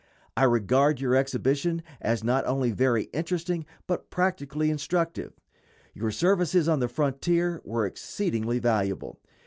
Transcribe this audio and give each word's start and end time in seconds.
I 0.35 0.45
regard 0.45 0.99
your 0.99 1.15
exhibition 1.15 1.83
as 2.01 2.23
not 2.23 2.43
only 2.47 2.71
very 2.71 3.03
interesting, 3.13 3.67
but 3.85 4.09
practically 4.09 4.71
instructive. 4.71 5.33
Your 5.93 6.09
services 6.09 6.67
on 6.67 6.79
the 6.79 6.87
frontier 6.87 7.61
were 7.63 7.85
exceedingly 7.85 8.57
valuable. 8.57 9.19